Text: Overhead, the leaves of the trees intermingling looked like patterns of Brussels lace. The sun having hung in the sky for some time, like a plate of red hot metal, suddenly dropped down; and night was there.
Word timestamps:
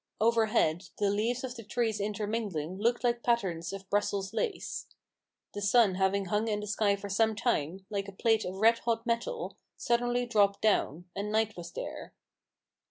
Overhead, 0.19 0.89
the 0.97 1.11
leaves 1.11 1.43
of 1.43 1.53
the 1.53 1.63
trees 1.63 1.99
intermingling 1.99 2.79
looked 2.79 3.03
like 3.03 3.21
patterns 3.21 3.71
of 3.71 3.87
Brussels 3.91 4.33
lace. 4.33 4.87
The 5.53 5.61
sun 5.61 5.93
having 5.93 6.25
hung 6.25 6.47
in 6.47 6.59
the 6.61 6.65
sky 6.65 6.95
for 6.95 7.07
some 7.07 7.35
time, 7.35 7.85
like 7.91 8.07
a 8.07 8.11
plate 8.13 8.43
of 8.43 8.55
red 8.55 8.79
hot 8.79 9.05
metal, 9.05 9.57
suddenly 9.77 10.25
dropped 10.25 10.59
down; 10.61 11.05
and 11.15 11.31
night 11.31 11.55
was 11.55 11.73
there. 11.73 12.15